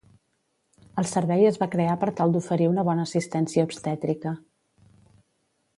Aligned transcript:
El 1.01 1.07
servei 1.09 1.45
es 1.49 1.59
va 1.63 1.67
crear 1.75 1.97
per 2.05 2.09
tal 2.21 2.33
d'oferir 2.37 2.69
una 2.71 2.87
bona 2.89 3.07
assistència 3.09 3.67
obstètrica. 3.69 4.35